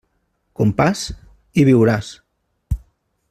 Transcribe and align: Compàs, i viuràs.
Compàs, 0.61 1.03
i 1.63 1.67
viuràs. 1.71 2.13